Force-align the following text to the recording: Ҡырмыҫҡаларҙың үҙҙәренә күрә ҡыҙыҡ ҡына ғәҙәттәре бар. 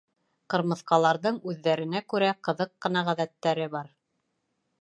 Ҡырмыҫҡаларҙың 0.53 1.37
үҙҙәренә 1.51 2.03
күрә 2.13 2.31
ҡыҙыҡ 2.49 2.75
ҡына 2.87 3.07
ғәҙәттәре 3.11 3.73
бар. 3.77 3.93